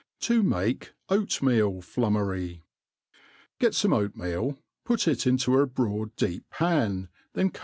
[0.21, 2.63] To make Oatmeal Flummery.
[3.59, 7.59] GET fome oatmeal, put it into a broad deep pan, then co«.